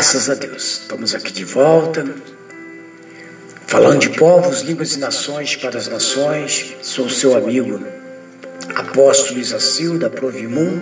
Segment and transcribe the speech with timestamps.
[0.00, 2.02] Graças a Deus, estamos aqui de volta,
[3.66, 6.74] falando de povos, línguas e nações para as nações.
[6.80, 7.84] Sou seu amigo,
[8.74, 10.80] apóstolo Isacil, da Provimum,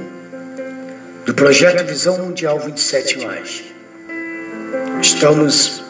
[1.26, 3.18] do projeto Visão Mundial 27.
[5.02, 5.82] Estamos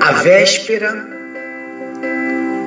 [0.00, 0.92] à véspera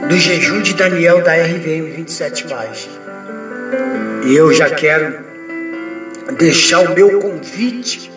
[0.07, 2.45] do jejum de Daniel da RVM 27.
[4.23, 5.24] E eu já quero
[6.33, 8.11] deixar o meu convite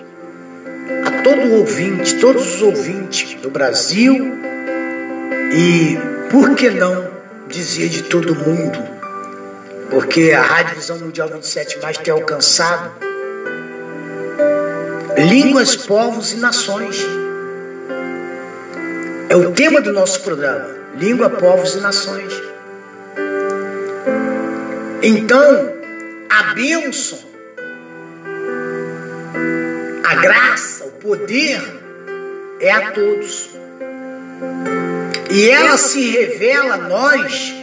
[1.04, 4.38] a todo ouvinte, todos os ouvintes do Brasil
[5.52, 5.98] e,
[6.30, 7.10] por que não,
[7.48, 8.78] dizer de todo mundo,
[9.90, 12.92] porque a Rádio Visão Mundial 27 mais tem alcançado
[15.16, 17.04] línguas, povos e nações.
[19.28, 22.32] É o tema do nosso programa: língua, povos e nações.
[25.02, 25.72] Então,
[26.28, 27.27] a bênção
[30.20, 31.60] graça, o poder
[32.60, 33.50] é a todos.
[35.30, 37.54] E ela se revela a nós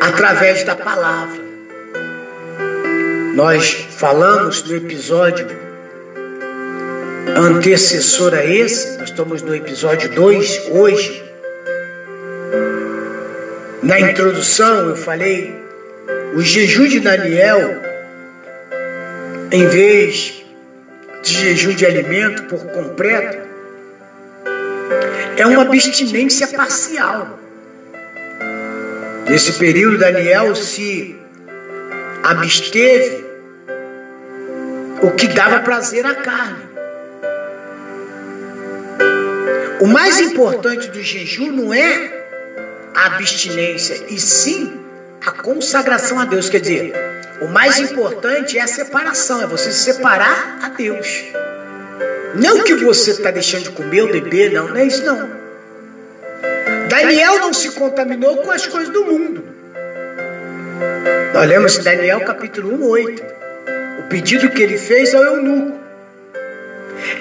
[0.00, 1.40] através da palavra.
[3.34, 5.46] Nós falamos no episódio
[7.36, 11.22] antecessor a esse, nós estamos no episódio 2 hoje.
[13.82, 15.60] Na introdução eu falei
[16.34, 17.91] o jejum de Daniel
[19.52, 20.42] em vez
[21.22, 23.38] de jejum de alimento por completo,
[25.36, 27.38] é uma abstinência parcial.
[29.28, 31.14] Nesse período, Daniel se
[32.22, 33.26] absteve
[35.02, 36.72] o que dava prazer à carne.
[39.80, 42.24] O mais importante do jejum não é
[42.94, 44.80] a abstinência, e sim
[45.26, 46.48] a consagração a Deus.
[46.48, 47.11] Quer dizer,
[47.42, 51.24] o mais importante é a separação, é você se separar a Deus.
[52.34, 55.28] Não que você está deixando de comer ou beber, não, não é isso não.
[56.88, 59.44] Daniel não se contaminou com as coisas do mundo.
[61.34, 63.22] Nós lemos em Daniel capítulo 1, 8.
[64.00, 65.80] O pedido que ele fez ao eunuco.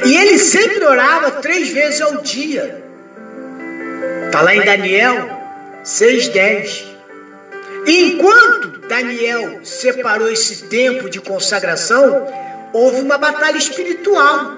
[0.06, 2.84] E ele sempre orava três vezes ao dia.
[4.26, 5.30] Está lá em Daniel
[5.84, 6.86] 6, 10.
[7.88, 12.28] E enquanto Daniel separou esse tempo de consagração,
[12.74, 14.58] houve uma batalha espiritual.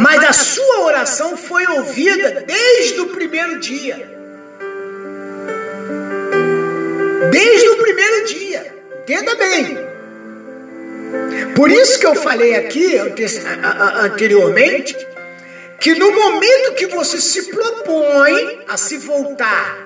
[0.00, 4.10] Mas a sua oração foi ouvida desde o primeiro dia.
[7.30, 8.74] Desde o primeiro dia.
[9.02, 9.78] Entenda bem.
[11.54, 12.96] Por isso que eu falei aqui
[14.02, 14.96] anteriormente
[15.78, 19.76] que no momento que você se propõe a se voltar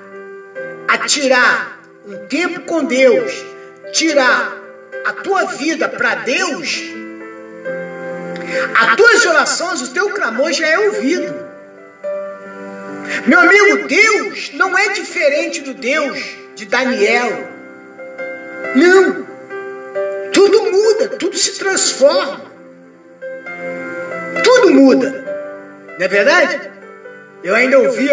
[0.86, 1.77] a tirar
[2.08, 3.44] um tempo com Deus,
[3.92, 4.56] tirar
[5.04, 6.82] a tua vida para Deus,
[8.74, 11.48] as tuas orações, o teu clamor já é ouvido.
[13.26, 16.18] Meu amigo, Deus não é diferente do Deus
[16.54, 17.46] de Daniel.
[18.74, 19.26] Não.
[20.32, 22.40] Tudo muda, tudo se transforma.
[24.42, 25.10] Tudo muda.
[25.98, 26.70] Não é verdade?
[27.44, 28.08] Eu ainda ouvi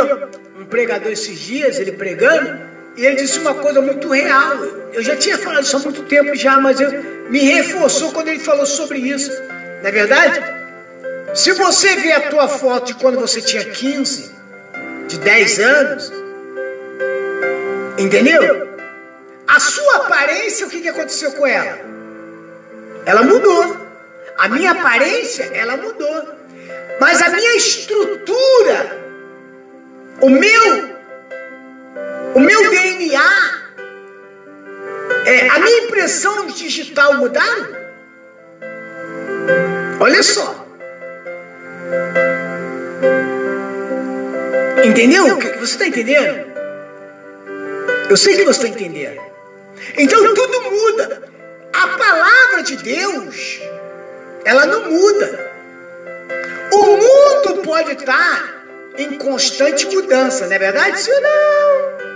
[0.59, 4.57] um pregador esses dias, ele pregando, e ele disse uma coisa muito real.
[4.93, 6.91] Eu já tinha falado isso há muito tempo já, mas eu,
[7.29, 9.31] me reforçou quando ele falou sobre isso.
[9.81, 10.41] Não é verdade?
[11.33, 14.31] Se você vê a tua foto de quando você tinha 15,
[15.07, 16.13] de 10 anos,
[17.97, 18.69] entendeu?
[19.47, 21.79] A sua aparência, o que, que aconteceu com ela?
[23.05, 23.85] Ela mudou.
[24.37, 26.29] A minha aparência, ela mudou.
[26.99, 29.03] Mas a minha estrutura,
[30.21, 30.94] o meu,
[32.35, 33.61] o meu DNA,
[35.25, 37.67] é, a minha impressão digital mudaram?
[40.01, 40.65] Olha só.
[44.83, 45.39] Entendeu?
[45.59, 46.45] Você está entendendo?
[48.09, 49.21] Eu sei que você está entendendo.
[49.97, 51.23] Então tudo muda.
[51.71, 53.61] A palavra de Deus,
[54.43, 55.53] ela não muda.
[56.73, 58.65] O mundo pode estar
[58.97, 60.99] em constante mudança, não é verdade?
[60.99, 62.14] Sim ou não?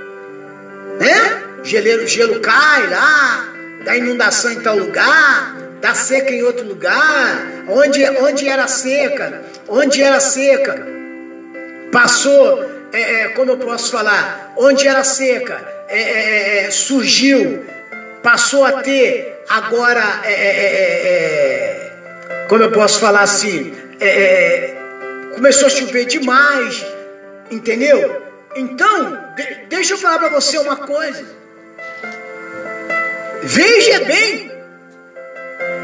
[1.00, 1.44] Né?
[1.64, 3.54] Geleiro, gelo cai lá,
[3.86, 7.48] dá inundação em tal lugar, dá seca em outro lugar.
[7.70, 9.42] Onde, onde era seca?
[9.68, 10.86] Onde era seca?
[11.92, 14.54] Passou, é, é, como eu posso falar?
[14.58, 15.58] Onde era seca?
[15.88, 17.66] É, é, é surgiu,
[18.22, 21.92] passou a ter agora, é,
[22.50, 23.74] como eu posso falar assim?
[25.34, 26.86] começou a chover demais,
[27.52, 28.29] entendeu?
[28.60, 31.26] Então, de, deixa eu falar para você uma coisa.
[33.42, 34.52] Veja bem,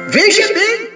[0.08, 0.90] veja bem.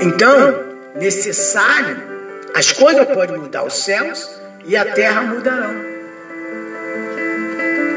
[0.00, 0.64] Então,
[0.94, 2.02] necessário,
[2.54, 4.30] as coisas podem mudar, os céus
[4.64, 5.74] e a terra mudarão.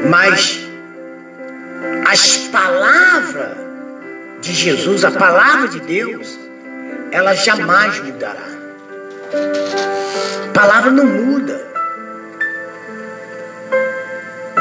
[0.09, 0.59] Mas
[2.09, 3.56] as palavras
[4.41, 6.38] de Jesus, a palavra de Deus,
[7.09, 8.54] ela jamais mudará.
[10.54, 11.66] Palavra não muda.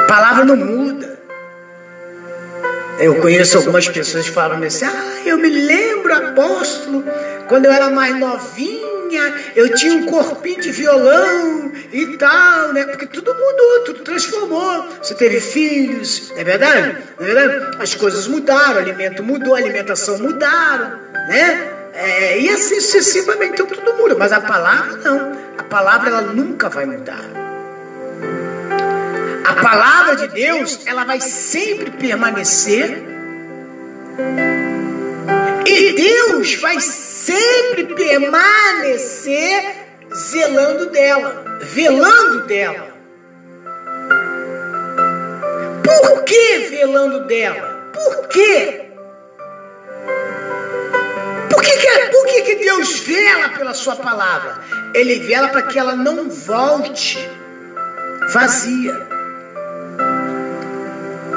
[0.08, 1.18] Palavra não muda.
[2.98, 7.04] Eu conheço algumas pessoas que falam assim: ah, eu me lembro, apóstolo,
[7.48, 12.84] quando eu era mais novinha, eu tinha um corpinho de violão e tal, né?
[12.84, 14.88] Porque tudo mudou, tudo transformou.
[15.02, 16.96] Você teve filhos, não é verdade?
[17.18, 17.76] É verdade?
[17.80, 21.73] As coisas mudaram, o alimento mudou, a alimentação mudaram, né?
[21.94, 24.16] É, e assim sucessivamente, então tudo muda.
[24.16, 25.32] Mas a palavra não.
[25.56, 27.24] A palavra ela nunca vai mudar.
[29.44, 33.02] A palavra de Deus, ela vai sempre permanecer.
[35.66, 39.76] E Deus vai sempre permanecer
[40.14, 42.94] zelando dela, velando dela.
[45.82, 47.90] Por que velando dela?
[47.92, 48.93] Por quê?
[51.64, 54.60] Que, que, é, por que, que Deus vela pela sua palavra?
[54.94, 57.18] Ele vela para que ela não volte
[58.32, 59.06] vazia.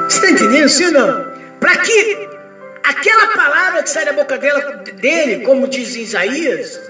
[0.08, 1.32] Você está entendendo, sim ou não?
[1.60, 2.28] Para que
[2.82, 4.60] aquela palavra que sai da boca dela,
[4.94, 6.80] dele, como diz Isaías,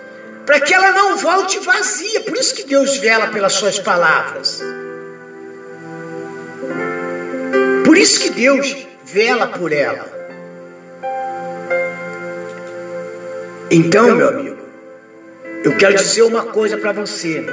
[0.45, 2.21] para que ela não volte vazia.
[2.21, 4.61] Por isso que Deus vela pelas suas palavras.
[7.85, 10.18] Por isso que Deus vela por ela.
[13.71, 14.57] Então, meu amigo,
[15.63, 17.45] eu quero dizer uma coisa para você.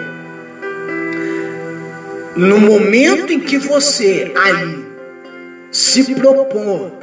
[2.38, 4.86] No momento em que você aí
[5.72, 6.94] se propor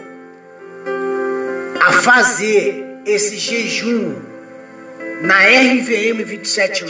[1.79, 4.15] a fazer esse jejum
[5.21, 6.87] na RVM 27,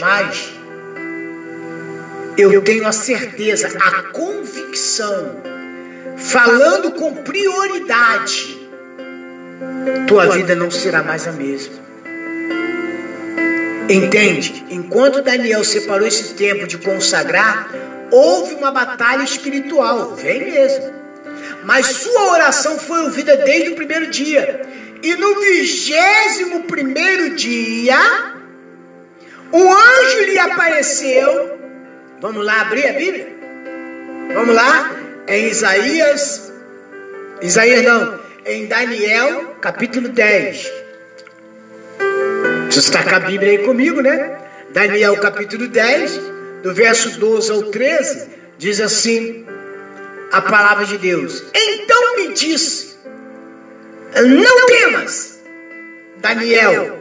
[2.37, 5.35] eu tenho a certeza, a convicção,
[6.15, 8.57] falando com prioridade,
[10.07, 11.82] tua vida não será mais a mesma.
[13.89, 14.65] Entende?
[14.69, 17.69] Enquanto Daniel separou esse tempo de consagrar,
[18.11, 20.93] houve uma batalha espiritual, vem mesmo.
[21.65, 24.61] Mas sua oração foi ouvida desde o primeiro dia.
[25.01, 27.97] E no vigésimo primeiro dia,
[29.51, 31.59] um anjo lhe apareceu.
[32.21, 33.27] Vamos lá abrir a Bíblia?
[34.33, 34.91] Vamos lá?
[35.27, 36.51] Em Isaías.
[37.41, 38.19] Isaías não.
[38.45, 40.82] Em Daniel, capítulo 10.
[42.73, 44.35] Você está com a Bíblia aí comigo, né?
[44.71, 46.19] Daniel capítulo 10,
[46.63, 48.27] do verso 12 ao 13,
[48.57, 49.45] diz assim
[50.31, 51.43] a palavra de Deus.
[51.53, 52.95] Então me disse,
[54.15, 55.39] não temas,
[56.17, 56.97] Daniel,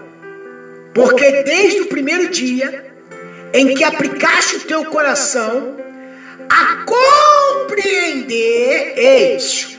[0.92, 2.92] porque desde o primeiro dia
[3.54, 5.78] em que aplicaste o teu coração
[6.50, 6.84] a
[7.64, 9.78] compreender, eis,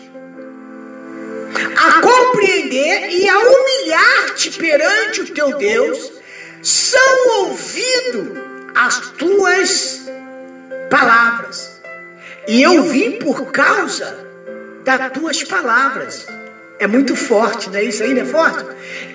[1.75, 6.11] a compreender e a humilhar-te perante o teu Deus,
[6.61, 8.41] são ouvido
[8.75, 10.01] as tuas
[10.89, 11.81] palavras.
[12.47, 14.17] E eu vim por causa
[14.83, 16.25] das tuas palavras.
[16.79, 18.65] É muito forte, não é isso aí, não é forte?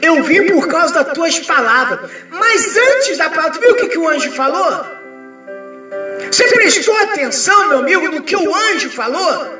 [0.00, 2.11] Eu vim por causa das tuas palavras.
[2.30, 4.87] Mas antes da palavra, tu viu o que, que o anjo falou?
[6.30, 9.58] Você prestou atenção, meu amigo, no que o anjo falou?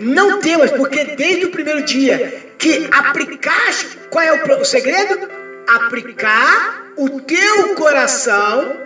[0.00, 5.28] Não temas, porque desde o primeiro dia que aplicaste, qual é o, o segredo?
[5.66, 8.76] Aplicar o teu coração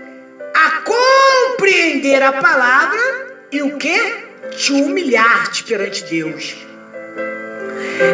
[0.54, 3.00] a compreender a palavra
[3.50, 4.22] e o que?
[4.56, 6.56] Te humilhar-te perante Deus.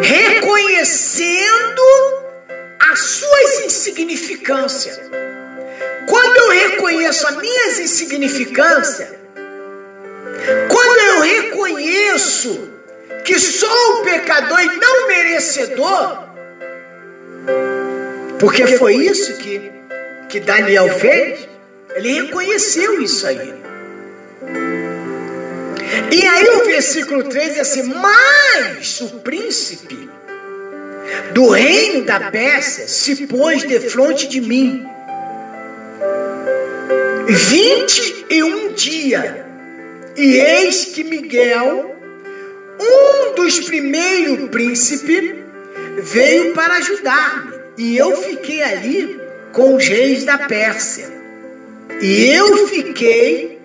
[0.03, 1.83] Reconhecendo
[2.91, 5.01] as suas insignificâncias.
[6.09, 9.19] Quando eu reconheço a minha insignificância,
[10.69, 12.68] quando eu reconheço
[13.29, 16.29] que sou pecador e não merecedor,
[18.39, 19.71] porque foi isso que,
[20.31, 21.47] que Daniel fez,
[21.95, 23.53] ele reconheceu isso aí.
[26.11, 30.09] E aí o versículo 3 diz assim: Mas o príncipe
[31.35, 34.87] do reino da Pérsia se pôs de frente de mim.
[37.27, 39.45] Vinte e um dia,
[40.17, 41.98] e eis que Miguel,
[42.81, 45.35] um dos primeiros príncipes,
[46.03, 47.59] veio para ajudar-me.
[47.77, 49.21] E eu fiquei ali
[49.53, 51.09] com os reis da Pérsia.
[52.01, 53.59] E eu fiquei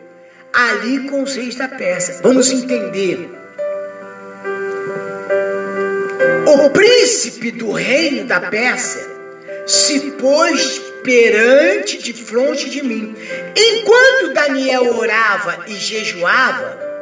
[0.52, 2.20] ali com os reis da Pérsia.
[2.22, 3.30] Vamos entender.
[6.46, 9.02] O príncipe do reino da Pérsia
[9.66, 13.16] se pôs perante de frente de mim.
[13.56, 16.93] Enquanto Daniel orava e jejuava,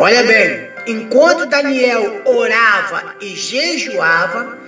[0.00, 4.58] olha bem, enquanto Daniel orava e jejuava,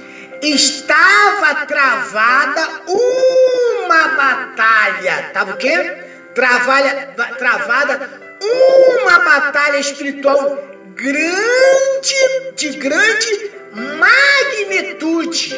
[0.43, 5.27] estava travada uma batalha.
[5.29, 5.97] Estava o quê?
[6.35, 8.11] Travalha, travada
[8.41, 10.59] uma batalha espiritual
[10.95, 15.55] grande, de grande magnitude.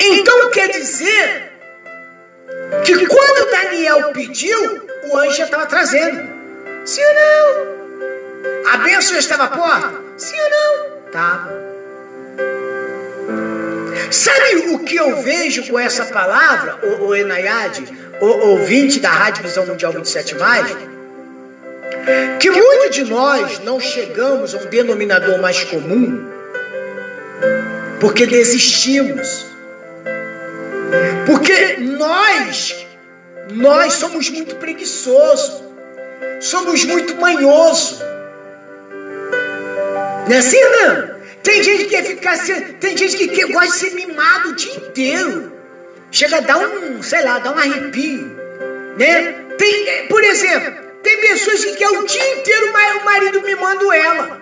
[0.00, 1.52] Então quer dizer
[2.84, 6.28] que quando Daniel pediu, o anjo já estava trazendo.
[6.84, 8.72] Sim ou não?
[8.72, 9.92] A bênção já estava à porta?
[10.16, 11.06] Sim ou não?
[11.06, 11.70] Estava.
[14.10, 17.84] Sabe o que eu vejo com essa palavra, o, o Enayade,
[18.20, 20.34] o ouvinte da Rádio Visão Mundial 27?
[22.40, 26.30] Que muitos de nós não chegamos a um denominador mais comum
[28.00, 29.46] porque desistimos.
[31.26, 32.86] Porque nós,
[33.52, 35.62] nós somos muito preguiçosos,
[36.40, 38.00] somos muito manhosos.
[40.28, 41.20] Não é assim, não?
[41.42, 42.38] Tem gente que quer ficar,
[42.78, 45.52] tem gente que quer, gosta de ser mimado o dia inteiro.
[46.10, 48.36] Chega a dar um, sei lá, dar um arrepio,
[48.98, 49.32] né?
[49.56, 54.40] Tem, por exemplo, tem pessoas que querem o dia inteiro o marido mimando ela.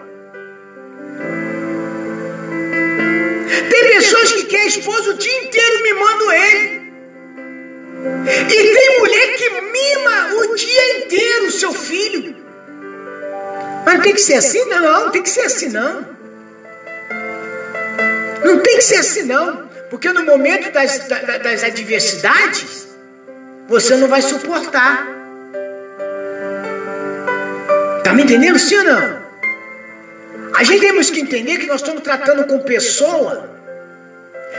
[3.71, 6.78] Tem pessoas que querem a esposa o dia inteiro mimando ele.
[8.29, 12.37] E tem mulher que mima o dia inteiro o seu filho.
[13.85, 15.05] Mas não tem que ser assim, não.
[15.05, 16.07] Não tem que ser assim, não.
[18.45, 19.69] Não tem que ser assim, não.
[19.91, 22.89] Porque no momento das, das adversidades,
[23.67, 25.07] você não vai suportar.
[27.99, 29.19] Está me entendendo, sim ou não?
[30.55, 33.49] A gente temos que entender que nós estamos tratando com pessoa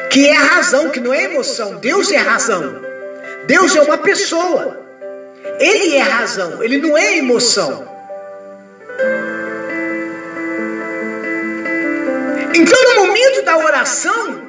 [0.09, 1.75] que é razão, que não é emoção.
[1.75, 2.88] Deus é razão.
[3.49, 4.79] Deus é uma pessoa.
[5.59, 7.83] Ele é razão, ele não é emoção.
[12.53, 14.39] Então, no momento da oração,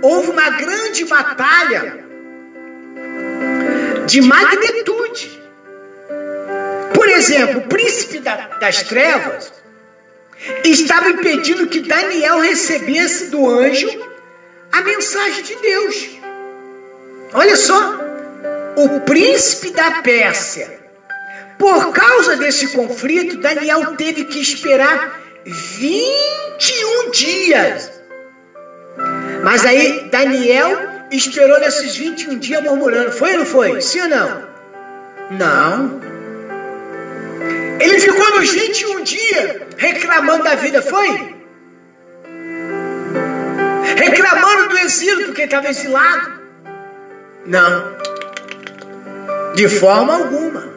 [0.00, 1.98] houve uma grande batalha
[4.06, 5.42] de magnitude.
[6.94, 8.20] Por exemplo, o príncipe
[8.60, 9.52] das trevas
[10.64, 13.90] estava impedindo que Daniel recebesse do anjo
[14.70, 16.08] a mensagem de Deus.
[17.34, 18.11] Olha só,
[18.76, 20.80] o príncipe da Pérsia,
[21.58, 28.02] por causa desse conflito, Daniel teve que esperar 21 dias.
[29.42, 30.78] Mas aí Daniel
[31.10, 33.12] esperou nesses 21 dias murmurando.
[33.12, 33.80] Foi ou não foi?
[33.80, 34.48] Sim ou não?
[35.30, 36.00] Não.
[37.80, 41.36] Ele ficou nos 21 dias reclamando da vida, foi?
[43.96, 46.40] Reclamando do exílio porque estava exilado?
[47.44, 48.01] Não.
[49.54, 50.72] De forma alguma.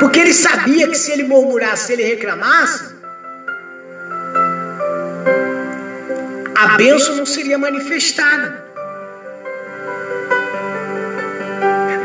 [0.00, 2.94] Porque ele sabia que se ele murmurasse, se ele reclamasse,
[6.54, 8.62] a bênção não seria manifestada.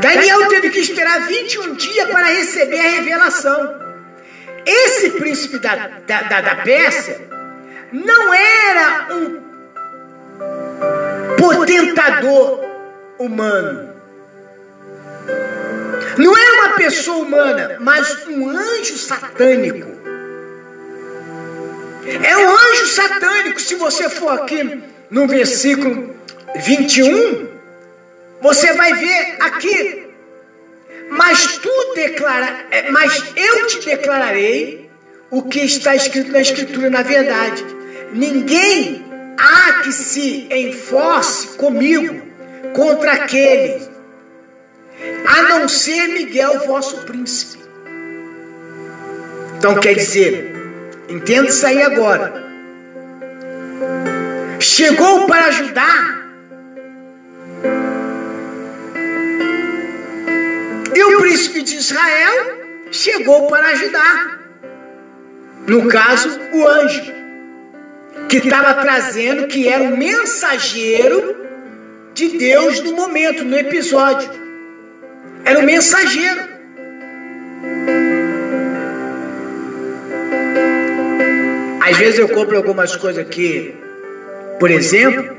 [0.01, 3.79] Daniel teve que esperar 21 dias para receber a revelação.
[4.65, 5.75] Esse príncipe da,
[6.05, 7.21] da, da, da Pérsia
[7.91, 9.41] não era um
[11.37, 12.63] potentador
[13.17, 13.96] humano.
[16.17, 19.87] Não era uma pessoa humana, mas um anjo satânico.
[22.23, 23.59] É um anjo satânico.
[23.59, 26.15] Se você for aqui no versículo
[26.55, 27.47] 21,
[28.41, 30.07] você vai ver aqui.
[31.09, 34.89] Mas tu declara, é, mas eu te declararei
[35.29, 37.63] o que está escrito na escritura na verdade.
[38.13, 39.05] Ninguém
[39.37, 42.21] há que se enforce comigo
[42.73, 43.81] contra aquele,
[45.27, 47.63] a não ser Miguel, vosso príncipe.
[49.57, 50.53] Então quer dizer,
[51.09, 52.45] entenda isso aí agora.
[54.59, 56.17] Chegou para ajudar.
[60.95, 62.57] E o príncipe de Israel
[62.91, 64.39] chegou para ajudar.
[65.67, 67.13] No caso, o anjo,
[68.29, 71.35] que estava trazendo, que era o mensageiro
[72.13, 74.46] de Deus no momento, no episódio.
[75.47, 76.41] Era o mensageiro.
[81.79, 83.73] Às vezes eu compro algumas coisas aqui,
[84.59, 85.37] por exemplo,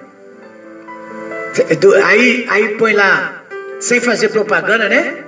[2.07, 3.43] aí, aí põe lá,
[3.81, 5.25] sem fazer propaganda, né?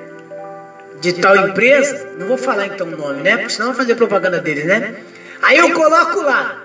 [1.03, 3.37] De tal empresa, não vou falar então o nome, né?
[3.37, 4.95] Porque senão vou fazer propaganda deles, né?
[5.43, 6.63] Aí eu coloco lá,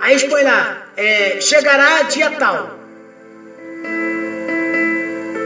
[0.00, 2.79] aí põem lá, é, chegará dia tal.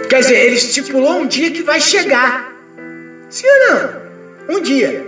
[0.08, 2.52] Quer dizer, ele estipulou um dia que vai chegar.
[3.30, 4.56] Sim ou não?
[4.56, 5.04] Um dia.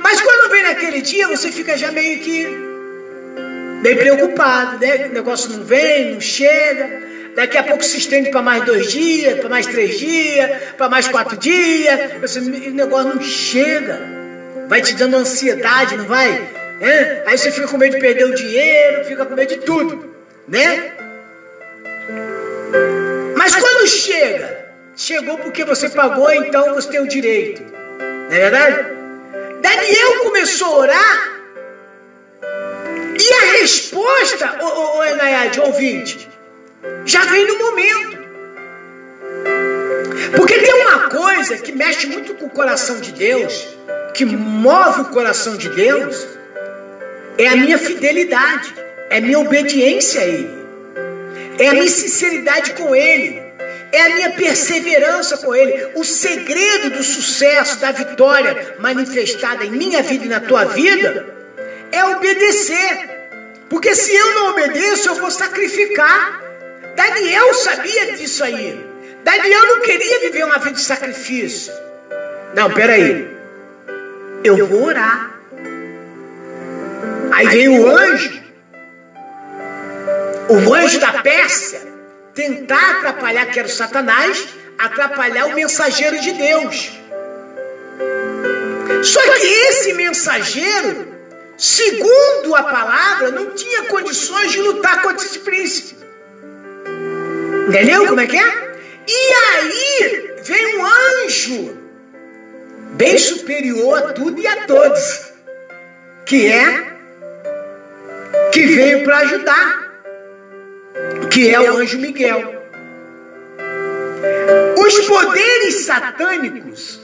[0.00, 2.46] Mas quando vem naquele dia, você fica já meio que
[3.82, 5.06] bem preocupado, né?
[5.06, 7.08] O negócio não vem, não chega.
[7.34, 11.08] Daqui a pouco se estende para mais dois dias, para mais três dias, para mais
[11.08, 12.12] quatro dias.
[12.20, 14.00] Você, o negócio não chega.
[14.68, 16.48] Vai te dando ansiedade, não vai?
[16.80, 17.22] É?
[17.26, 20.14] Aí você fica com medo de perder o dinheiro, fica com medo de tudo,
[20.46, 20.92] né?
[23.88, 27.62] Chega, chegou porque você pagou, então você tem o direito.
[27.62, 28.98] Não é verdade?
[29.62, 31.38] Daniel começou a orar
[33.18, 36.28] e a resposta, ô, ô, ô ouvinte,
[37.04, 38.18] já vem no momento.
[40.36, 43.76] Porque tem uma coisa que mexe muito com o coração de Deus,
[44.14, 46.28] que move o coração de Deus,
[47.36, 48.74] é a minha fidelidade,
[49.10, 50.58] é a minha obediência a Ele,
[51.58, 53.47] é a minha sinceridade com Ele,
[53.90, 55.92] é a minha perseverança com Ele.
[55.94, 61.26] O segredo do sucesso, da vitória manifestada em minha vida e na tua vida
[61.90, 63.18] é obedecer.
[63.68, 66.42] Porque se eu não obedeço, eu vou sacrificar.
[66.94, 68.86] Daniel sabia disso aí.
[69.22, 71.72] Daniel não queria viver uma vida de sacrifício.
[72.54, 73.36] Não, peraí.
[74.42, 75.34] Eu vou orar.
[77.32, 78.42] Aí veio o anjo.
[80.48, 81.87] O anjo da Pérsia
[82.38, 84.46] tentar atrapalhar, que era o Satanás,
[84.78, 86.92] atrapalhar o mensageiro de Deus.
[89.02, 91.18] Só que esse mensageiro
[91.58, 95.96] segundo a palavra, não tinha condições de lutar contra esse príncipe.
[97.68, 98.78] Entendeu como é que é?
[99.08, 101.76] E aí vem um anjo,
[102.92, 105.32] bem superior a tudo e a todos,
[106.24, 106.96] que é
[108.52, 109.87] que veio para ajudar,
[111.30, 112.62] que é o anjo Miguel.
[114.76, 117.00] Os poderes satânicos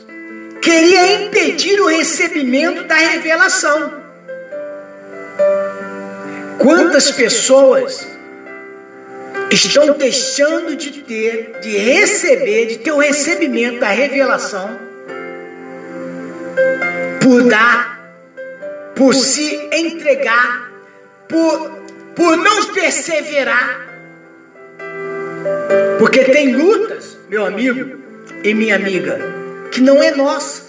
[0.62, 4.03] queriam impedir o recebimento da revelação.
[6.59, 8.07] Quantas pessoas
[9.50, 14.79] estão deixando de ter, de receber, de ter o recebimento da revelação
[17.20, 18.12] por dar,
[18.94, 20.70] por se entregar,
[21.29, 21.70] por,
[22.14, 23.93] por não perseverar.
[26.04, 27.98] Porque tem lutas, meu amigo
[28.44, 29.18] e minha amiga,
[29.72, 30.64] que não é nossa.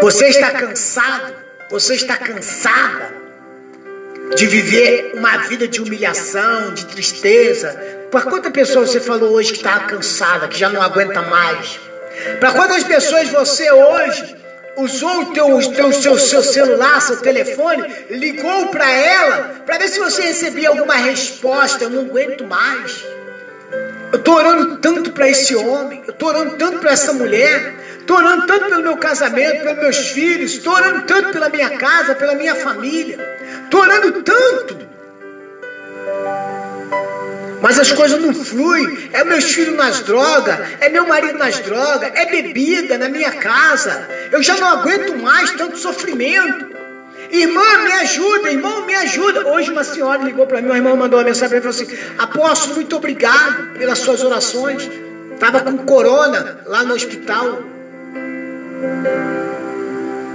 [0.00, 1.34] Você está cansado
[1.68, 3.12] você está cansada
[4.36, 7.72] de viver uma vida de humilhação, de tristeza?
[8.12, 11.80] Para quantas pessoas você falou hoje que está cansada, que já não aguenta mais?
[12.38, 14.36] Para quantas pessoas você hoje
[14.82, 20.22] usou o teu, seu, seu celular, seu telefone, ligou para ela para ver se você
[20.22, 21.84] recebia alguma resposta?
[21.84, 23.04] Eu não aguento mais.
[24.12, 28.16] Eu estou orando tanto para esse homem, eu estou orando tanto para essa mulher, estou
[28.16, 32.34] orando tanto pelo meu casamento, pelos meus filhos, estou orando tanto pela minha casa, pela
[32.34, 33.18] minha família,
[33.64, 34.90] estou orando tanto.
[37.60, 39.10] Mas as coisas não fluem.
[39.12, 44.08] É meus filhos nas drogas, é meu marido nas drogas, é bebida na minha casa.
[44.30, 46.70] Eu já não aguento mais tanto sofrimento.
[47.30, 49.46] Irmã, me ajuda, irmão, me ajuda.
[49.46, 51.86] Hoje uma senhora ligou para mim, uma irmã mandou uma mensagem e falou assim:
[52.18, 54.90] Apóstolo, muito obrigado pelas suas orações.
[55.32, 57.62] Estava com corona lá no hospital.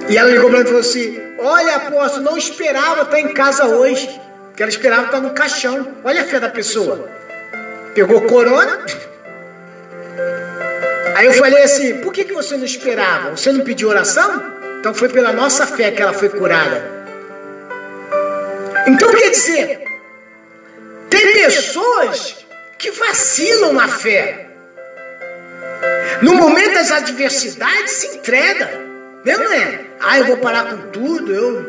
[0.07, 3.65] E ela ligou para mim e falou assim: Olha, apóstolo, não esperava estar em casa
[3.65, 4.21] hoje.
[4.56, 5.88] Que ela esperava estar no caixão.
[6.04, 7.10] Olha a fé da pessoa.
[7.94, 8.86] Pegou corona.
[11.15, 13.32] Aí eu falei assim: Por que, que você não esperava?
[13.32, 14.56] Você não pediu oração?
[14.80, 16.94] Então foi pela nossa fé que ela foi curada.
[18.88, 19.84] Então quer dizer,
[21.10, 22.46] tem pessoas
[22.78, 24.46] que vacilam na fé.
[26.22, 28.70] No momento das adversidades, se entrega.
[29.26, 29.86] Não é?
[30.00, 31.68] Ah, eu vou parar com tudo, eu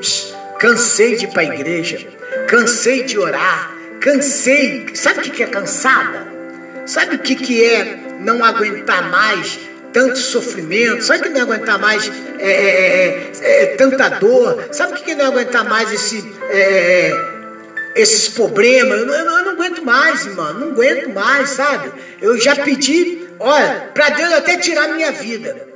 [0.59, 2.07] cansei de ir para a igreja,
[2.47, 4.87] cansei de orar, cansei.
[4.95, 6.27] Sabe o que é cansada?
[6.87, 9.59] Sabe o que é não aguentar mais
[9.93, 11.03] tanto sofrimento?
[11.03, 14.69] Sabe o que não é aguentar mais é, é, é, é tanta dor?
[14.71, 16.25] Sabe o que não aguentar mais esse,
[17.95, 19.01] esses problemas?
[19.01, 21.91] Eu, eu, eu não aguento mais, irmão, não aguento mais, sabe?
[22.21, 25.67] Eu já pedi, olha, para Deus até tirar minha vida.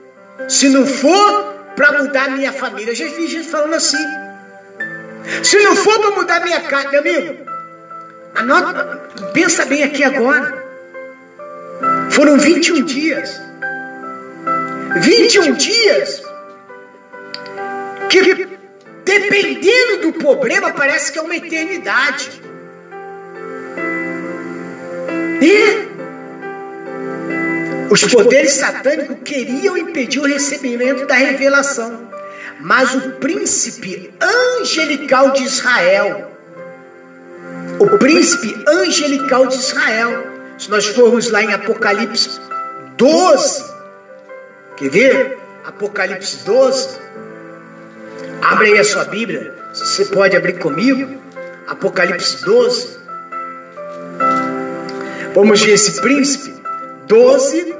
[0.48, 4.29] Se não for para mudar minha família, eu já vi gente falando assim.
[5.42, 7.46] Se não for para mudar minha casa, meu amigo,
[8.34, 8.84] anota,
[9.32, 10.64] pensa bem aqui agora.
[12.10, 13.40] Foram 21 dias.
[14.96, 16.22] 21 dias
[18.08, 18.48] que,
[19.04, 22.42] dependendo do problema, parece que é uma eternidade.
[25.40, 25.88] E
[27.90, 32.09] os poderes satânicos queriam impedir o recebimento da revelação.
[32.60, 36.30] Mas o príncipe angelical de Israel,
[37.78, 40.26] o príncipe angelical de Israel,
[40.58, 42.38] se nós formos lá em Apocalipse
[42.98, 43.64] 12,
[44.76, 45.38] quer ver?
[45.64, 46.98] Apocalipse 12,
[48.42, 51.18] abre aí a sua Bíblia, você pode abrir comigo,
[51.66, 52.98] Apocalipse 12,
[55.34, 56.54] vamos ver esse príncipe,
[57.06, 57.79] 12,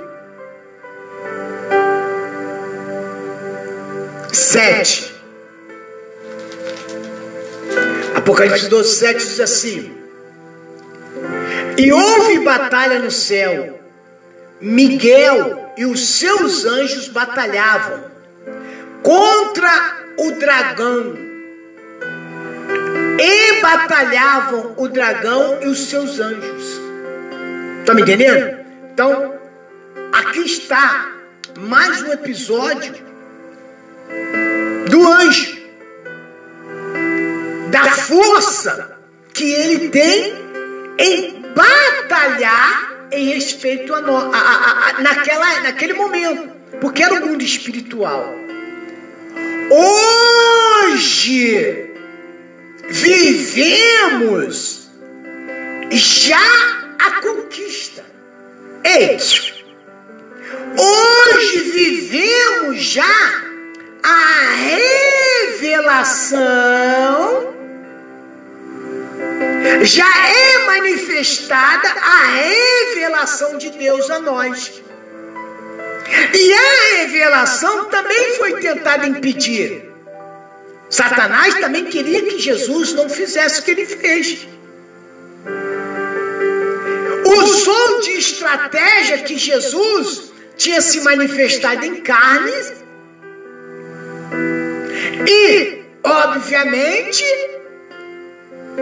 [4.33, 5.13] 7.
[8.15, 9.93] Apocalipse 12, 7 diz assim:
[11.77, 13.81] E houve batalha no céu,
[14.61, 18.05] Miguel e os seus anjos batalhavam
[19.03, 21.31] contra o dragão.
[23.23, 26.81] E batalhavam o dragão e os seus anjos.
[27.81, 28.59] Está me entendendo?
[28.93, 29.35] Então,
[30.13, 31.13] aqui está
[31.59, 33.10] mais um episódio
[34.89, 35.59] do anjo,
[37.71, 38.99] da força
[39.33, 40.35] que ele tem
[40.99, 47.27] em batalhar em respeito a, nós, a, a, a, naquela, naquele momento, porque era o
[47.27, 48.35] mundo espiritual.
[50.91, 51.91] Hoje
[52.89, 54.89] vivemos
[55.91, 56.39] já
[56.99, 58.05] a conquista.
[58.85, 59.19] Ei,
[60.77, 63.50] hoje vivemos já
[64.03, 64.53] a
[65.59, 67.55] revelação
[69.83, 74.83] já é manifestada a revelação de Deus a nós.
[76.35, 79.91] E a revelação também foi tentada impedir.
[80.89, 84.49] Satanás também queria que Jesus não fizesse o que ele fez.
[87.25, 92.53] Usou de estratégia que Jesus tinha se manifestado em carne
[95.27, 97.25] e, obviamente,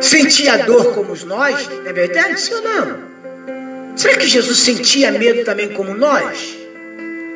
[0.01, 2.41] sentia dor como nós, é verdade?
[2.41, 3.09] Sim ou não?
[3.97, 6.57] Será que Jesus sentia medo também como nós?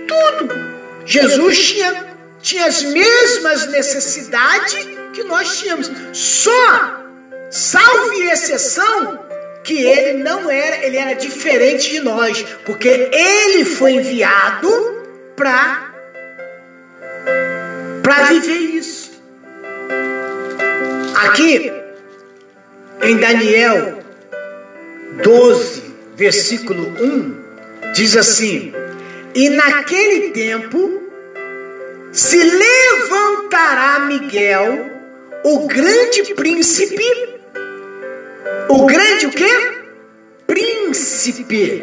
[0.06, 0.54] Tudo.
[1.04, 2.06] Jesus tinha,
[2.40, 5.90] tinha as mesmas necessidades que nós tínhamos.
[6.12, 7.04] Só,
[7.50, 9.18] salve exceção,
[9.64, 14.70] que ele não era, ele era diferente de nós, porque ele foi enviado
[15.34, 15.92] para
[18.02, 19.12] para viver isso.
[21.14, 21.72] Aqui
[23.02, 24.02] em Daniel
[25.22, 25.82] 12,
[26.16, 28.72] versículo 1, diz assim:
[29.34, 31.02] E naquele tempo
[32.10, 34.90] se levantará Miguel,
[35.44, 37.04] o grande príncipe,
[38.68, 39.72] o grande o quê?
[40.46, 41.82] Príncipe,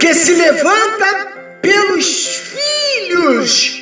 [0.00, 1.28] que se levanta
[1.60, 3.77] pelos filhos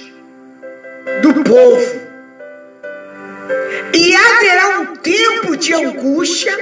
[1.22, 2.06] do povo.
[3.94, 6.54] E haverá um tempo de angústia,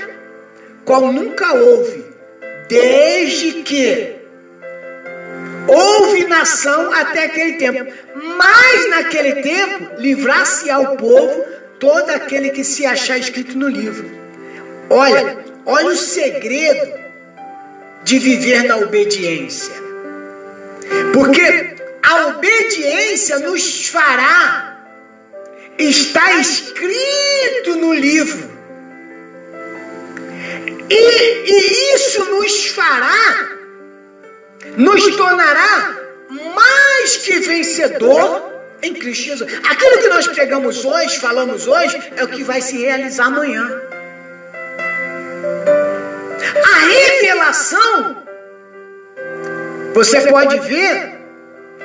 [0.84, 2.04] qual nunca houve,
[2.68, 4.16] desde que
[5.66, 7.92] houve nação até aquele tempo.
[8.14, 11.44] Mas naquele tempo, livrar-se ao povo
[11.78, 14.10] todo aquele que se achar escrito no livro.
[14.90, 16.92] Olha, olha o segredo
[18.04, 19.74] de viver na obediência.
[21.12, 24.78] Porque a obediência nos fará,
[25.78, 28.52] está escrito no livro.
[30.90, 33.48] E, e isso nos fará,
[34.76, 35.96] nos tornará
[36.54, 39.52] mais que vencedor em Cristo Jesus.
[39.64, 43.66] Aquilo que nós pregamos hoje, falamos hoje, é o que vai se realizar amanhã.
[46.62, 48.22] A revelação,
[49.94, 51.13] você pode ver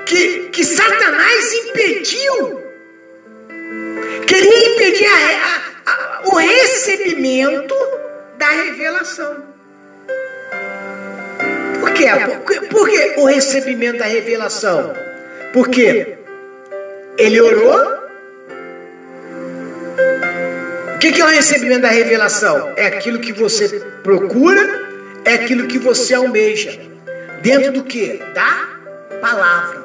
[0.09, 2.63] que, que Satanás impediu,
[4.25, 5.11] queria impedir a,
[5.85, 7.75] a, a, o recebimento
[8.39, 9.43] da revelação.
[11.79, 12.07] Por quê?
[12.43, 14.93] Por, por que o recebimento da revelação?
[15.53, 16.17] Porque
[17.15, 17.99] ele orou.
[20.95, 22.73] O que, que é o recebimento da revelação?
[22.75, 24.89] É aquilo que você procura,
[25.23, 26.79] é aquilo que você almeja.
[27.41, 28.17] Dentro do que?
[28.33, 28.78] Da
[29.19, 29.83] palavra.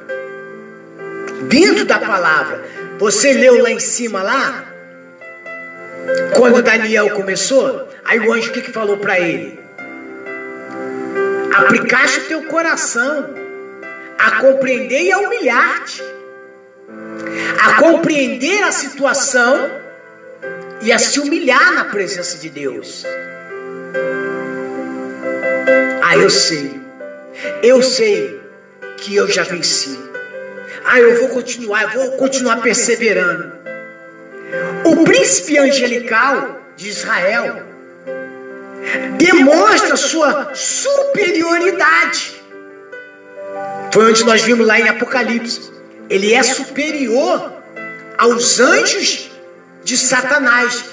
[1.49, 2.65] Dentro da palavra.
[2.99, 4.65] Você leu lá em cima lá?
[6.37, 9.59] Quando Daniel começou, aí o anjo o que, que falou para ele?
[11.55, 13.35] Aplicaste o teu coração
[14.19, 16.03] a compreender e a humilhar-te,
[17.59, 19.71] a compreender a situação
[20.83, 23.05] e a se humilhar na presença de Deus.
[26.03, 26.81] Ah, eu sei,
[27.63, 28.44] eu sei
[29.05, 29.99] que eu já venci.
[30.85, 33.53] Ah, eu vou continuar, eu vou continuar perseverando.
[34.85, 37.63] O príncipe angelical de Israel
[39.19, 42.43] demonstra sua superioridade.
[43.93, 45.73] Foi onde nós vimos lá em Apocalipse.
[46.09, 47.53] Ele é superior
[48.17, 49.31] aos anjos
[49.83, 50.85] de Satanás,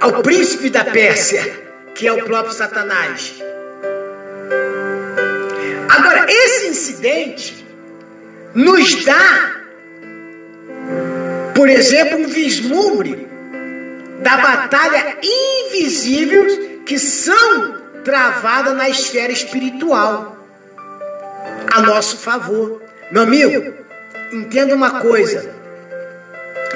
[0.00, 3.34] ao príncipe da Pérsia, que é o próprio Satanás.
[5.98, 7.66] Agora, esse incidente
[8.54, 9.56] nos dá,
[11.56, 13.26] por exemplo, um vislumbre
[14.20, 20.36] da batalha invisível que são travadas na esfera espiritual
[21.72, 22.80] a nosso favor.
[23.10, 23.74] Meu amigo,
[24.32, 25.50] entenda uma coisa.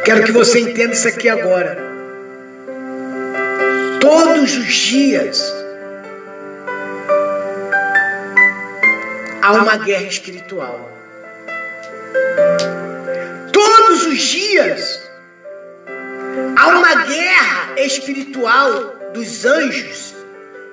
[0.05, 1.79] Quero que você entenda isso aqui agora.
[4.01, 5.62] Todos os dias
[9.43, 10.89] há uma guerra espiritual.
[13.53, 15.03] Todos os dias
[16.57, 20.15] há uma guerra espiritual dos anjos,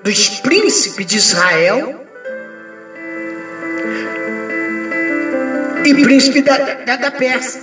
[0.03, 2.05] dos príncipes de Israel
[5.84, 7.62] e príncipe da, da, da Pérsia.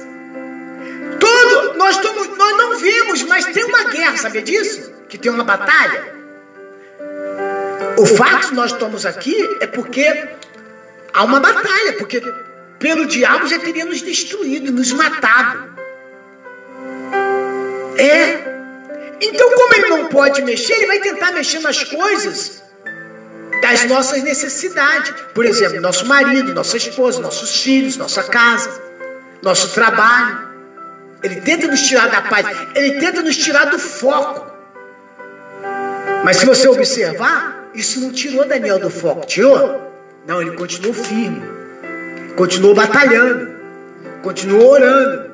[1.20, 4.92] Todo, nós, tomos, nós não vimos, mas tem uma guerra, sabia disso?
[5.08, 6.16] Que tem uma batalha.
[7.96, 10.35] O fato de nós estamos aqui é porque
[11.16, 12.20] há uma batalha, porque
[12.78, 15.74] pelo diabo já teria nos destruído, nos matado.
[17.98, 18.56] É.
[19.20, 22.62] Então, como ele não pode mexer, ele vai tentar mexer nas coisas
[23.62, 25.14] das nossas necessidades.
[25.34, 28.70] Por exemplo, nosso marido, nossa esposa, nossos filhos, nossa casa,
[29.42, 30.46] nosso trabalho.
[31.22, 34.54] Ele tenta nos tirar da paz, ele tenta nos tirar do foco.
[36.22, 39.85] Mas se você observar, isso não tirou Daniel do foco, tirou?
[40.26, 41.42] Não, ele continuou firme,
[42.34, 43.48] continuou batalhando,
[44.22, 45.30] continuou orando,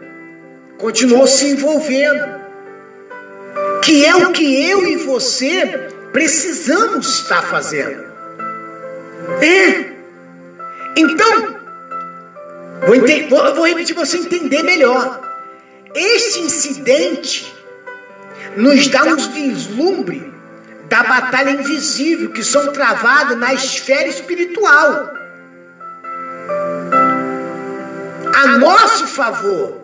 [0.76, 2.42] continuou se envolvendo
[3.82, 8.04] que é o que eu e você precisamos estar fazendo.
[9.40, 9.92] É.
[10.96, 11.56] Então,
[12.86, 12.96] vou,
[13.28, 15.20] vou, vou repetir para você entender melhor.
[15.94, 17.52] Este incidente
[18.56, 20.31] nos dá um vislumbre
[20.92, 25.10] da batalha invisível que são travadas na esfera espiritual.
[28.34, 29.80] A nosso favor,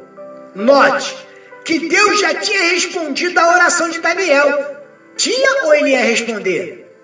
[0.54, 1.16] note,
[1.64, 4.84] que Deus já tinha respondido a oração de Daniel.
[5.16, 6.94] Tinha ou ele ia responder?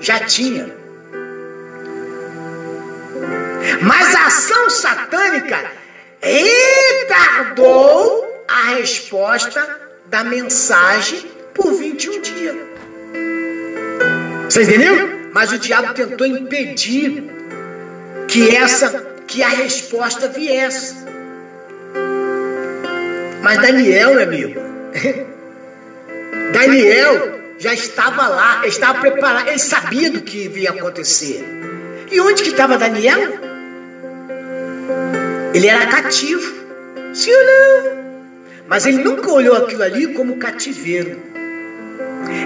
[0.00, 0.74] Já tinha.
[3.82, 5.70] Mas a ação satânica
[6.22, 7.66] retardou
[8.48, 12.69] a resposta da mensagem por 21 dias.
[14.50, 15.30] Você entendeu?
[15.32, 17.22] Mas o diabo tentou impedir
[18.26, 20.96] que essa que a resposta viesse.
[23.40, 24.60] Mas Daniel, meu amigo,
[26.52, 31.44] Daniel já estava lá, estava preparado, ele sabia do que ia acontecer.
[32.10, 33.20] E onde que estava Daniel?
[35.54, 36.52] Ele era cativo,
[37.14, 38.00] sim ou não?
[38.66, 41.20] Mas ele nunca olhou aquilo ali como cativeiro.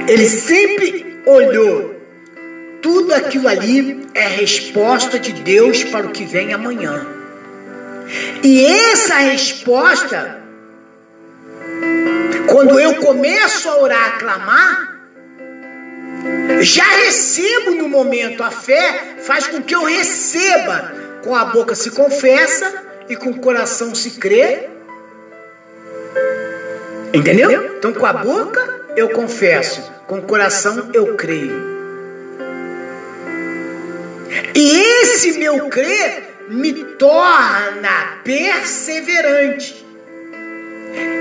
[0.06, 1.93] Ele sempre olhou.
[2.84, 7.06] Tudo aquilo ali é resposta de Deus para o que vem amanhã.
[8.42, 10.42] E essa resposta
[12.46, 15.00] quando eu começo a orar, a clamar,
[16.60, 20.92] já recebo no momento a fé, faz com que eu receba.
[21.22, 24.68] Com a boca se confessa e com o coração se crê.
[27.14, 27.78] Entendeu?
[27.78, 31.73] Então com a boca eu confesso, com o coração eu creio.
[34.54, 39.84] E esse meu crer me torna perseverante.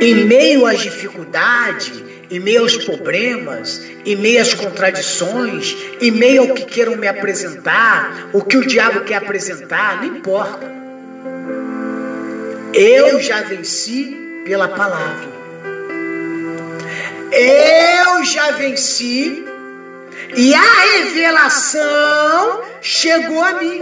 [0.01, 6.55] Em meio às dificuldades, em meio aos problemas, em meio às contradições, em meio ao
[6.55, 10.71] que queiram me apresentar, o que o diabo quer apresentar, não importa.
[12.73, 15.31] Eu já venci pela palavra.
[17.31, 19.45] Eu já venci
[20.35, 23.81] e a revelação chegou a mim.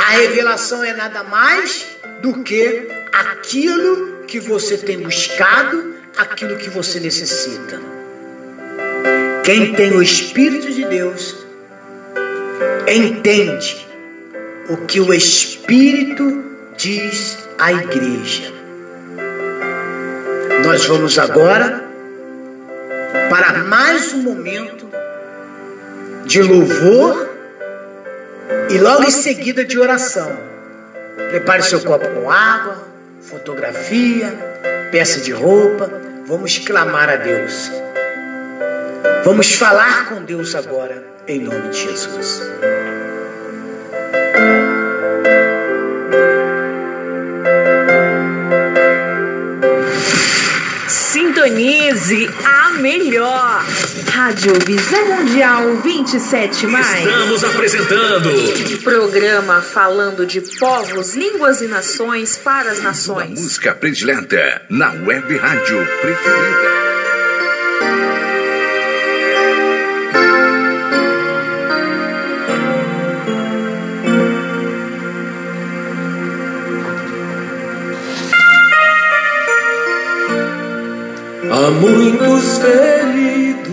[0.00, 1.86] A revelação é nada mais
[2.20, 7.80] do que aquilo que você tem buscado, aquilo que você necessita.
[9.44, 11.36] Quem tem o Espírito de Deus
[12.86, 13.86] entende
[14.68, 16.44] o que o Espírito
[16.76, 18.52] diz à igreja.
[20.64, 21.88] Nós vamos agora
[23.30, 24.77] para mais um momento
[26.28, 27.26] de louvor
[28.68, 30.30] e logo em seguida de oração.
[31.30, 32.86] Prepare seu copo com água,
[33.22, 34.38] fotografia,
[34.92, 35.90] peça de roupa.
[36.26, 37.72] Vamos clamar a Deus.
[39.24, 42.42] Vamos falar com Deus agora, em nome de Jesus.
[51.98, 53.64] Sintonize a melhor.
[54.12, 57.04] Rádio Visão Mundial 27 mais.
[57.04, 58.30] Estamos apresentando
[58.84, 63.40] Programa falando de povos, línguas e nações para as nações.
[63.40, 66.87] música predileta na web rádio preferida.
[81.68, 83.68] Há muitos feridos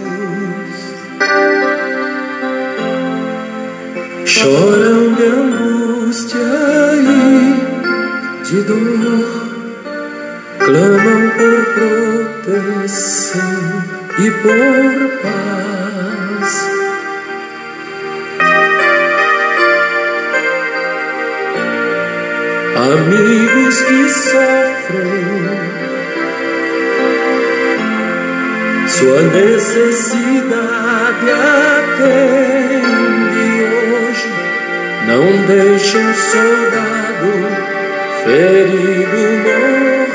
[4.25, 6.39] choram de angústia
[6.99, 7.13] e
[8.43, 9.47] de dor,
[10.59, 11.59] clamam por
[12.43, 13.83] proteção
[14.19, 16.51] e por paz.
[22.75, 25.34] Amigos que sofrem
[29.05, 31.29] Sua necessidade
[32.09, 34.33] atende hoje.
[35.05, 37.29] Não deixe um soldado
[38.23, 40.14] ferido morrer.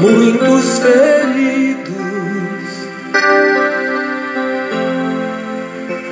[0.00, 1.88] Muitos feridos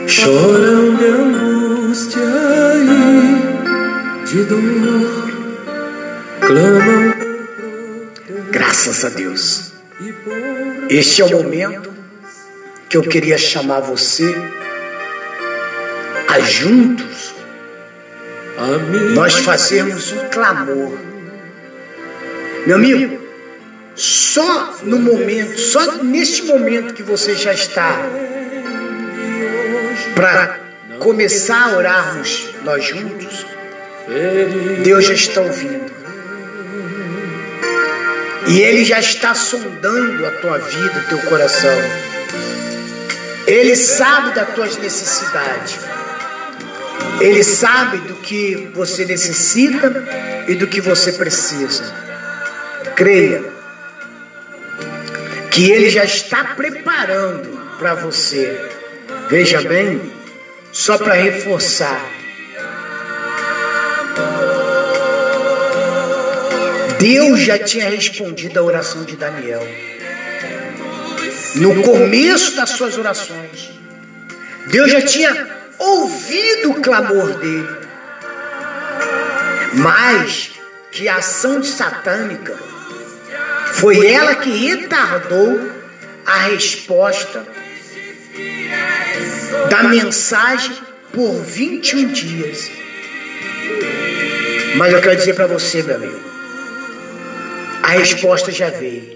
[0.06, 2.20] choram de angústia
[2.82, 5.30] e de dor,
[6.40, 7.14] clamam.
[8.50, 9.72] Graças a Deus.
[10.88, 11.92] Este é o momento
[12.88, 14.34] que eu queria chamar você
[16.28, 17.34] a juntos
[19.14, 20.92] nós fazermos um clamor.
[22.66, 23.25] Meu amigo,
[23.96, 27.98] só no momento, só neste momento que você já está
[30.14, 30.60] para
[30.98, 33.46] começar a orarmos nós juntos,
[34.84, 35.96] Deus já está ouvindo.
[38.48, 41.76] E Ele já está sondando a tua vida, o teu coração.
[43.46, 45.78] Ele sabe das tuas necessidades.
[47.20, 50.04] Ele sabe do que você necessita
[50.46, 51.92] e do que você precisa.
[52.94, 53.55] Creia
[55.50, 58.60] que Ele já está preparando para você.
[59.28, 60.12] Veja bem,
[60.72, 62.04] só para reforçar.
[66.98, 69.66] Deus já tinha respondido a oração de Daniel.
[71.56, 73.70] No começo das suas orações,
[74.66, 75.46] Deus já tinha
[75.78, 77.76] ouvido o clamor dele.
[79.74, 80.50] Mas
[80.90, 82.56] que a ação satânica
[83.76, 85.70] foi ela que retardou
[86.24, 87.46] a resposta
[89.68, 90.74] da mensagem
[91.12, 92.70] por 21 dias.
[94.76, 96.20] Mas eu quero dizer para você, meu amigo,
[97.82, 99.14] a resposta já veio.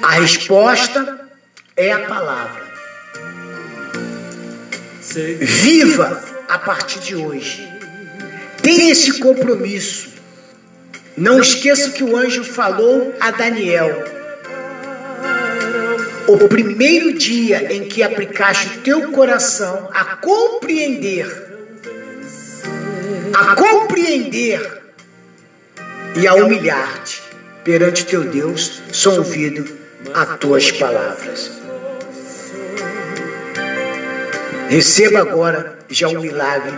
[0.00, 1.28] A resposta
[1.76, 2.64] é a palavra.
[5.40, 7.68] Viva a partir de hoje.
[8.62, 10.13] Tenha esse compromisso.
[11.16, 14.04] Não esqueça que o anjo falou a Daniel.
[16.26, 21.28] O primeiro dia em que aplicaste o teu coração a compreender,
[23.32, 24.82] a compreender
[26.16, 27.22] e a humilhar-te
[27.62, 29.64] perante teu Deus, são ouvido
[30.12, 31.52] as tuas palavras.
[34.68, 36.76] Receba agora já o milagre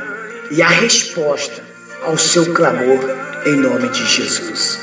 [0.51, 1.66] e a resposta
[2.07, 3.01] ao seu clamor
[3.45, 4.79] em nome de Jesus.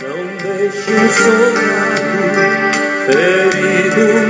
[0.00, 2.10] Não deixe o soldado
[3.06, 4.29] ferido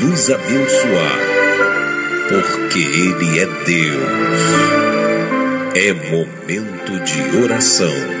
[0.00, 1.18] nos abençoar,
[2.28, 4.16] porque Ele é Deus.
[5.74, 8.15] É momento de oração.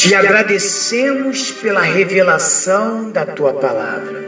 [0.00, 4.24] Te agradecemos pela revelação da tua palavra.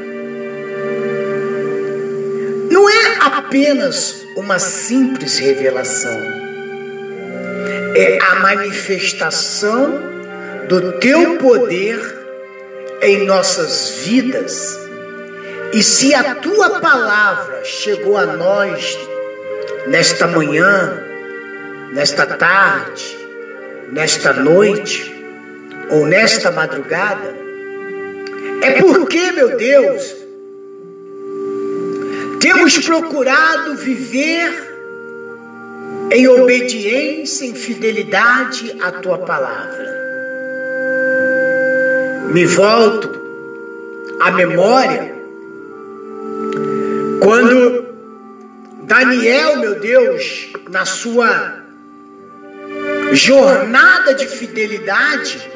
[2.70, 6.20] Não é apenas uma simples revelação,
[7.97, 9.99] é a manifestação
[10.68, 12.01] do teu poder
[13.01, 14.79] em nossas vidas.
[15.73, 18.99] E se a tua palavra chegou a nós
[19.87, 21.03] nesta manhã,
[21.95, 23.16] nesta tarde,
[23.91, 25.22] nesta noite
[25.93, 27.36] ou nesta madrugada,
[28.62, 30.16] é porque, meu Deus,
[32.40, 34.72] temos procurado viver
[36.11, 40.03] em obediência, em fidelidade à tua palavra.
[42.32, 43.11] Me volto
[44.20, 45.14] à memória
[47.20, 47.86] quando
[48.82, 51.62] Daniel, meu Deus, na sua
[53.12, 55.51] jornada de fidelidade,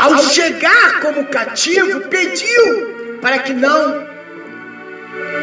[0.00, 4.08] ao chegar como cativo, pediu para que não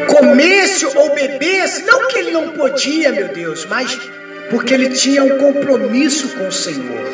[0.08, 3.96] comesse ou bebesse, não que ele não podia, meu Deus, mas
[4.50, 7.06] porque ele tinha um compromisso com o Senhor.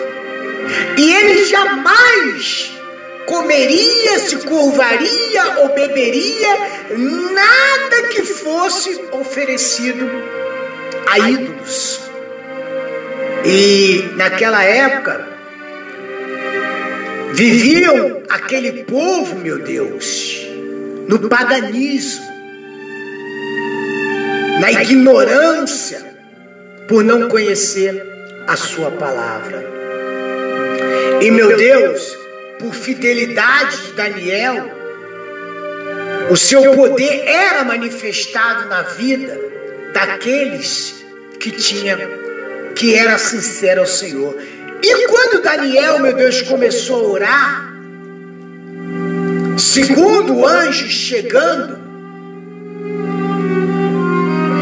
[0.97, 2.73] E ele jamais
[3.27, 6.49] comeria, se curvaria ou beberia
[6.91, 10.11] nada que fosse oferecido
[11.07, 12.01] a ídolos.
[13.45, 15.34] E naquela época
[17.35, 20.47] viviam aquele povo, meu Deus,
[21.09, 22.25] no paganismo,
[24.61, 26.15] na ignorância,
[26.89, 28.03] por não conhecer
[28.47, 29.65] a sua palavra.
[31.21, 32.17] E meu Deus,
[32.61, 34.71] por fidelidade de Daniel,
[36.31, 39.39] o seu poder era manifestado na vida
[39.93, 41.05] daqueles
[41.41, 41.97] que tinha
[42.75, 44.37] que era sincero ao Senhor.
[44.87, 47.75] E quando Daniel, meu Deus, começou a orar,
[49.57, 51.79] segundo o anjo chegando,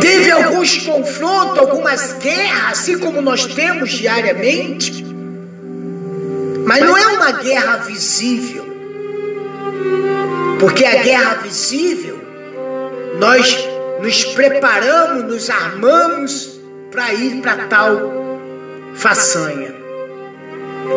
[0.01, 5.05] teve alguns confrontos, algumas guerras, assim como nós temos diariamente,
[6.67, 8.65] mas não é uma guerra visível,
[10.61, 12.21] porque a guerra visível,
[13.19, 13.59] nós
[14.01, 16.61] nos preparamos, nos armamos
[16.93, 18.13] para ir para tal
[18.95, 19.82] façanha.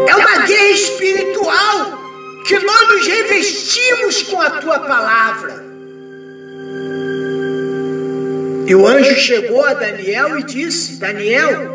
[0.08, 2.06] É uma guerra espiritual
[2.46, 5.66] que nós nos revestimos com a tua palavra.
[8.68, 11.72] E o anjo chegou a Daniel e disse: Daniel,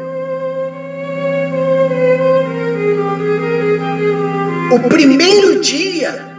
[4.72, 6.30] o primeiro dia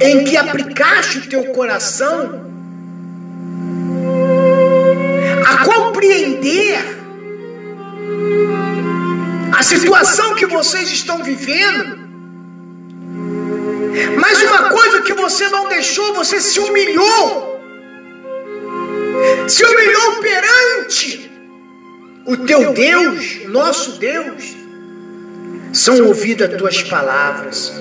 [0.00, 2.46] em que aplicaste o teu coração
[5.44, 6.98] a compreender
[9.52, 11.98] a situação que vocês estão vivendo,
[14.20, 17.48] mas uma coisa que você não deixou, você se humilhou
[19.46, 21.30] se humilhou perante
[22.26, 24.56] o teu Deus, nosso Deus,
[25.72, 27.72] são ouvidas as tuas palavras.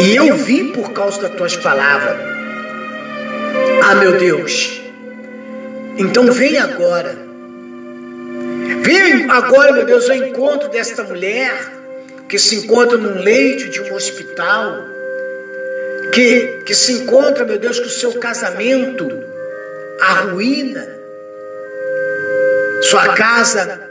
[0.00, 2.16] E eu vi por causa das tuas palavras.
[3.82, 4.80] Ah, meu Deus.
[5.96, 7.27] Então vem agora.
[8.82, 11.72] Vem agora, meu Deus, ao encontro desta mulher
[12.28, 14.84] que se encontra num leito de um hospital.
[16.12, 19.06] Que, que se encontra, meu Deus, com o seu casamento
[20.00, 20.88] a ruína,
[22.82, 23.88] sua casa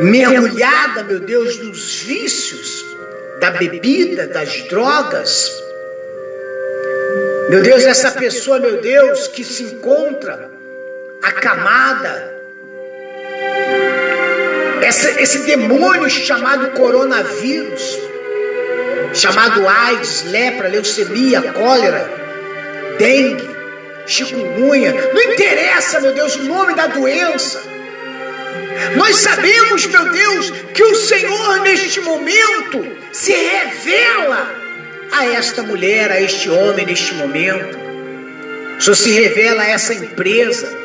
[0.00, 2.84] mergulhada, meu Deus, nos vícios
[3.40, 5.50] da bebida, das drogas.
[7.48, 10.50] Meu Deus, essa pessoa, meu Deus, que se encontra
[11.22, 12.39] acamada,
[14.82, 17.98] essa, esse demônio chamado coronavírus,
[19.14, 22.10] chamado AIDS, lepra, leucemia, cólera,
[22.98, 23.48] dengue,
[24.06, 27.62] chikungunya, não interessa, meu Deus, o nome da doença.
[28.96, 34.50] Nós sabemos, meu Deus, que o Senhor neste momento se revela
[35.12, 37.78] a esta mulher, a este homem neste momento.
[38.78, 40.79] O Senhor se revela a essa empresa.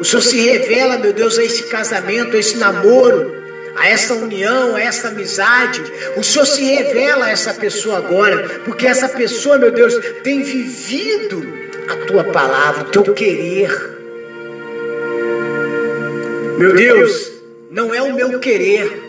[0.00, 3.36] O Senhor se revela, meu Deus, a esse casamento, a esse namoro,
[3.76, 5.82] a essa união, a essa amizade.
[6.16, 9.94] O Senhor se revela a essa pessoa agora, porque essa pessoa, meu Deus,
[10.24, 11.46] tem vivido
[11.86, 13.70] a tua palavra, o teu querer.
[16.56, 17.32] Meu Deus,
[17.70, 19.02] não é o meu querer.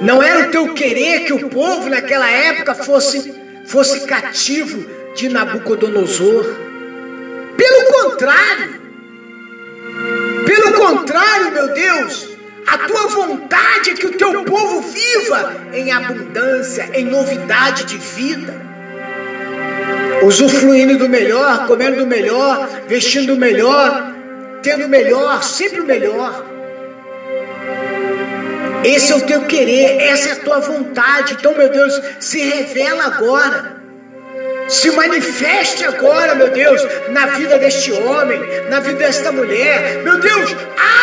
[0.00, 3.34] Não era o teu querer que o povo naquela época fosse,
[3.66, 4.82] fosse cativo
[5.14, 6.44] de Nabucodonosor.
[7.56, 8.83] Pelo contrário,
[10.46, 12.28] pelo contrário, meu Deus,
[12.66, 18.54] a tua vontade é que o teu povo viva em abundância, em novidade de vida,
[20.22, 24.14] usufruindo do melhor, comendo do melhor, vestindo o melhor,
[24.62, 26.46] tendo o melhor, sempre o melhor.
[28.84, 31.34] Esse é o teu querer, essa é a tua vontade.
[31.34, 33.73] Então, meu Deus, se revela agora.
[34.68, 38.40] Se manifeste agora, meu Deus, na vida deste homem,
[38.70, 40.02] na vida desta mulher.
[40.02, 40.56] Meu Deus,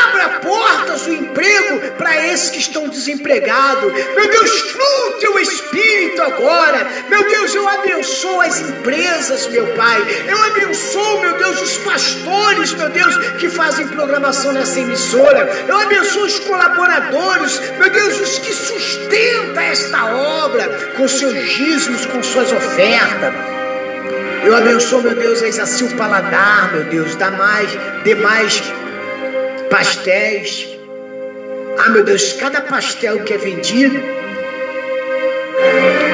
[0.03, 3.93] abra portas do emprego para esses que estão desempregados.
[3.93, 6.87] Meu Deus, flua o teu espírito agora.
[7.07, 10.01] Meu Deus, eu abençoo as empresas, meu Pai.
[10.27, 15.49] Eu abençoo, meu Deus, os pastores, meu Deus, que fazem programação nessa emissora.
[15.67, 22.23] Eu abençoo os colaboradores, meu Deus, os que sustentam esta obra com seus dízimos, com
[22.23, 23.60] suas ofertas.
[24.43, 27.69] Eu abençoo, meu Deus, a exercer o paladar, meu Deus, dá mais,
[28.03, 28.61] dê mais
[29.69, 30.67] pastéis.
[31.77, 33.99] Ah, meu Deus, cada pastel que é vendido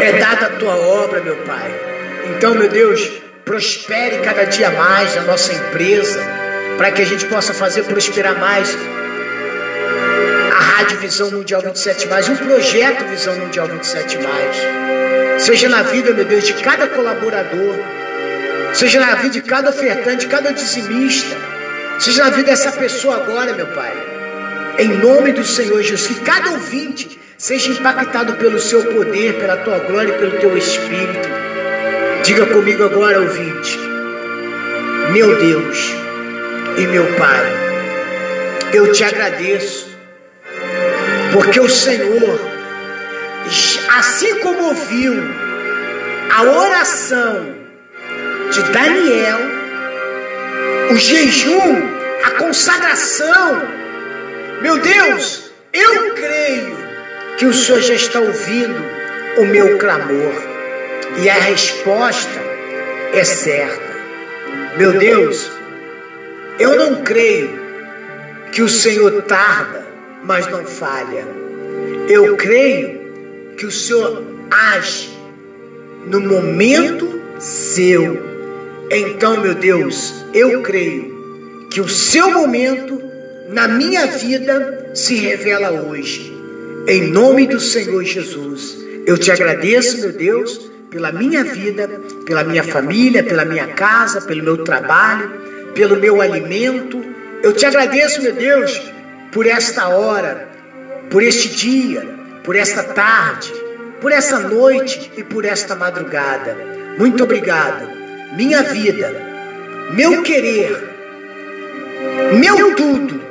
[0.02, 1.72] é dado a tua obra, meu Pai.
[2.36, 3.10] Então, meu Deus,
[3.46, 6.20] prospere cada dia mais a nossa empresa,
[6.78, 8.78] para que a gente possa fazer prosperar mais
[10.52, 15.42] a Rádio Visão Mundial 27 mais, um projeto Visão Mundial 27 mais.
[15.42, 17.78] Seja na vida, meu Deus, de cada colaborador
[18.78, 21.36] seja na vida de cada ofertante, de cada dizimista,
[22.00, 23.92] seja na vida dessa pessoa agora, meu Pai.
[24.78, 29.80] Em nome do Senhor Jesus, que cada ouvinte seja impactado pelo seu poder, pela tua
[29.80, 31.28] glória e pelo teu espírito.
[32.24, 33.80] Diga comigo agora, ouvinte,
[35.12, 35.96] meu Deus
[36.78, 37.46] e meu Pai,
[38.74, 39.88] eu te agradeço,
[41.34, 42.40] porque o Senhor,
[43.98, 45.16] assim como ouviu
[46.30, 47.57] a oração
[48.58, 49.40] de Daniel,
[50.90, 51.76] o jejum,
[52.24, 53.62] a consagração.
[54.64, 56.78] Meu Deus, eu creio
[57.38, 58.84] que o Senhor já está ouvindo
[59.38, 60.34] o meu clamor
[61.22, 62.40] e a resposta
[63.14, 63.96] é certa.
[64.76, 65.52] Meu Deus,
[66.58, 67.60] eu não creio
[68.52, 69.86] que o Senhor tarda,
[70.24, 71.28] mas não falha.
[72.10, 75.16] Eu creio que o Senhor age
[76.08, 78.37] no momento seu
[78.90, 83.02] então, meu Deus, eu creio que o seu momento
[83.50, 86.34] na minha vida se revela hoje.
[86.88, 91.88] Em nome do Senhor Jesus, eu te agradeço, meu Deus, pela minha vida,
[92.26, 95.32] pela minha família, pela minha casa, pelo meu trabalho,
[95.76, 97.04] pelo meu alimento.
[97.44, 98.82] Eu te agradeço, meu Deus,
[99.34, 100.48] por esta hora,
[101.10, 102.08] por este dia,
[102.42, 103.54] por esta tarde,
[104.00, 106.56] por esta noite e por esta madrugada.
[106.98, 107.97] Muito obrigado
[108.34, 109.14] minha vida,
[109.92, 110.96] meu querer,
[112.40, 113.22] meu tudo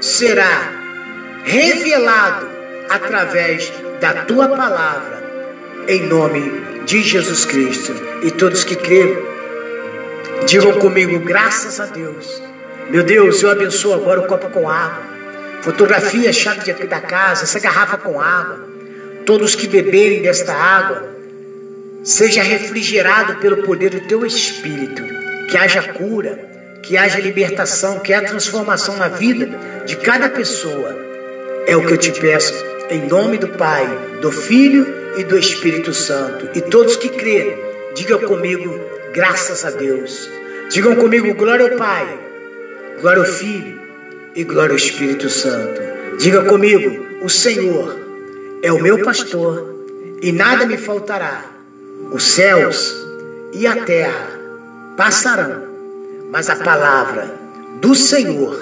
[0.00, 0.72] será
[1.44, 2.48] revelado
[2.88, 5.22] através da tua palavra,
[5.86, 7.94] em nome de Jesus Cristo.
[8.22, 9.16] E todos que creem,
[10.46, 12.42] digam comigo, graças a Deus.
[12.90, 15.02] Meu Deus, eu abençoo agora o copo com água,
[15.62, 18.72] fotografia, chave da casa, essa garrafa com água.
[19.24, 21.11] Todos que beberem desta água
[22.02, 25.02] seja refrigerado pelo poder do teu espírito,
[25.48, 26.38] que haja cura,
[26.82, 29.48] que haja libertação, que haja transformação na vida
[29.86, 30.98] de cada pessoa.
[31.66, 32.54] É o que eu te peço,
[32.90, 33.86] em nome do Pai,
[34.20, 34.86] do Filho
[35.16, 36.48] e do Espírito Santo.
[36.54, 37.56] E todos que crêem,
[37.94, 38.78] digam comigo,
[39.14, 40.28] graças a Deus.
[40.70, 42.18] Digam comigo, glória ao Pai,
[43.00, 43.80] glória ao Filho
[44.34, 45.80] e glória ao Espírito Santo.
[46.18, 47.96] Diga comigo, o Senhor
[48.62, 49.76] é o meu pastor
[50.20, 51.51] e nada me faltará.
[52.12, 52.94] Os céus
[53.52, 54.28] e a terra
[54.96, 55.62] passarão,
[56.30, 57.34] mas a palavra
[57.80, 58.54] do Senhor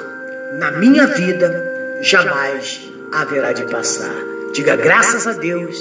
[0.58, 2.80] na minha vida jamais
[3.12, 4.14] haverá de passar.
[4.52, 5.76] Diga graças a Deus,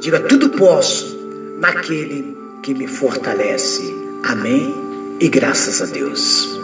[0.00, 1.16] diga tudo posso
[1.58, 3.94] naquele que me fortalece.
[4.22, 4.74] Amém
[5.20, 6.63] e graças a Deus.